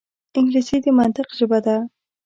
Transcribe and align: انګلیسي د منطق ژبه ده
انګلیسي 0.37 0.77
د 0.83 0.85
منطق 0.99 1.27
ژبه 1.37 1.59
ده 1.65 1.77